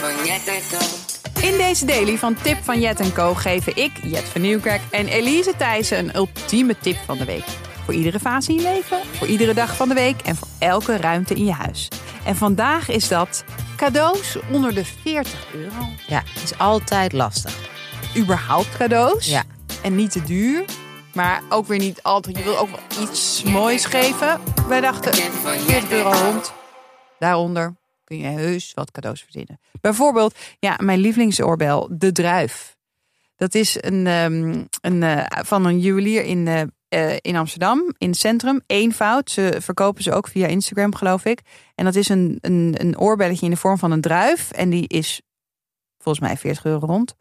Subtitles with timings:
[0.00, 0.78] van Jet en Co.
[1.46, 5.56] In deze daily van Tip van Jet Co geven ik, Jet van Nieuwkerk en Elise
[5.56, 7.44] Thijssen een ultieme tip van de week.
[7.84, 10.96] Voor iedere fase in je leven, voor iedere dag van de week en voor elke
[10.96, 11.88] ruimte in je huis.
[12.24, 13.44] En vandaag is dat
[13.76, 15.88] cadeaus onder de 40 euro.
[16.06, 17.58] Ja, is altijd lastig.
[18.16, 19.26] Überhaupt cadeaus.
[19.26, 19.42] Ja.
[19.82, 20.64] En niet te duur.
[21.14, 22.38] Maar ook weer niet altijd.
[22.38, 24.40] Je wil ook wel iets moois geven.
[24.68, 26.52] Wij dachten 40 euro rond.
[27.18, 27.79] Daaronder
[28.10, 29.60] kun je heus wat cadeaus verzinnen.
[29.80, 32.76] Bijvoorbeeld, ja, mijn lievelingsoorbel, de druif.
[33.36, 38.08] Dat is een, ehm, een, eh, van een juwelier in, eh, eh, in Amsterdam, in
[38.08, 38.62] het centrum.
[38.66, 39.30] Eenvoud.
[39.30, 41.40] Ze verkopen ze ook via Instagram, geloof ik.
[41.74, 44.50] En dat is een, een, een oorbelletje in de vorm van een druif.
[44.50, 45.20] En die is
[45.98, 47.14] volgens mij 40 euro rond.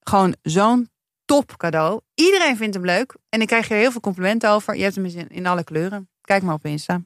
[0.00, 0.90] Gewoon zo'n
[1.24, 2.00] top cadeau.
[2.14, 3.16] Iedereen vindt hem leuk.
[3.28, 4.76] En ik krijg er heel veel complimenten over.
[4.76, 6.08] Je hebt hem in, alle kleuren.
[6.20, 7.02] Kijk maar op Insta.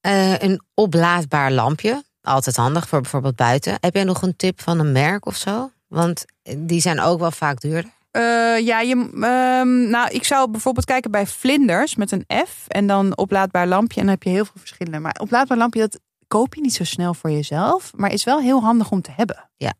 [0.00, 2.04] Een oplaadbaar lampje.
[2.26, 3.76] Altijd handig voor bijvoorbeeld buiten.
[3.80, 5.70] Heb jij nog een tip van een merk of zo?
[5.88, 6.24] Want
[6.56, 7.90] die zijn ook wel vaak duurder.
[8.10, 8.22] Eh,
[8.66, 13.16] ja, je, ehm, nou, ik zou bijvoorbeeld kijken bij vlinders met een F en dan
[13.16, 14.00] oplaadbaar lampje.
[14.00, 14.98] En dan heb je heel veel verschillende.
[14.98, 18.60] Maar oplaadbaar lampje, dat koop je niet zo snel voor jezelf, maar is wel heel
[18.60, 19.50] handig om te hebben.
[19.56, 19.72] Ja.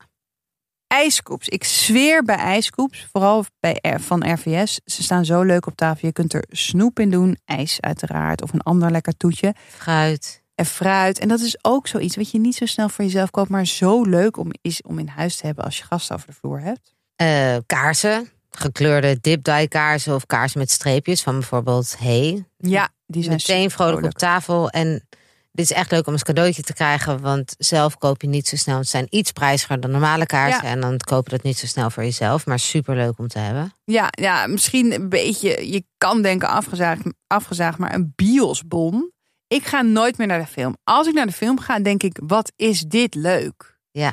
[0.86, 1.48] IJskoeps.
[1.48, 4.80] Ik zweer bij ijskoeps, vooral bij R- van RVS.
[4.84, 6.06] Ze staan zo leuk op tafel.
[6.06, 9.54] Je kunt er snoep in doen, ijs uiteraard, of een ander lekker toetje.
[9.68, 10.44] Fruit.
[10.56, 11.18] En fruit.
[11.18, 14.02] En dat is ook zoiets wat je niet zo snel voor jezelf koopt, maar zo
[14.02, 16.94] leuk om, is om in huis te hebben als je gasten over de vloer hebt.
[17.16, 18.28] Eh, kaarsen.
[18.50, 22.44] Gekleurde dip dye kaarsen of kaarsen met streepjes van bijvoorbeeld Hey.
[22.58, 24.70] Ja, die zijn Meteen vrolijk op tafel.
[24.70, 25.08] En
[25.52, 27.20] dit is echt leuk om als cadeautje te krijgen.
[27.20, 28.78] Want zelf koop je niet zo snel.
[28.78, 30.64] Het zijn iets prijziger dan normale kaarsen.
[30.64, 30.70] Ja.
[30.70, 32.46] En dan koop je dat niet zo snel voor jezelf.
[32.46, 33.72] Maar super leuk om te hebben.
[33.84, 39.14] Ja, ja, misschien een beetje, je kan denken afgezaagd, afgezaagd, maar een biosbon.
[39.48, 40.76] Ik ga nooit meer naar de film.
[40.84, 43.78] Als ik naar de film ga, denk ik, wat is dit leuk?
[43.90, 44.12] Ja.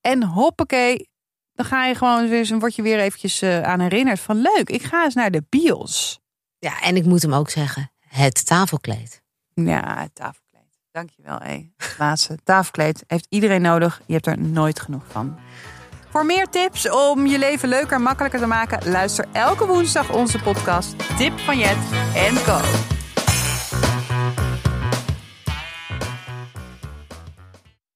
[0.00, 1.10] En hoppakee,
[1.52, 4.82] dan ga je gewoon weer, word je weer eventjes eh, aan herinnerd van leuk, ik
[4.82, 6.20] ga eens naar de bios.
[6.58, 7.90] Ja, en ik moet hem ook zeggen.
[7.98, 9.22] Het tafelkleed.
[9.54, 10.78] Ja, het tafelkleed.
[10.90, 11.70] Dankjewel, hé.
[11.76, 14.00] Het Laatste, tafelkleed heeft iedereen nodig.
[14.06, 15.38] Je hebt er nooit genoeg van.
[16.10, 20.38] Voor meer tips om je leven leuker en makkelijker te maken, luister elke woensdag onze
[20.38, 21.78] podcast Tip van Jet
[22.14, 22.60] en Co.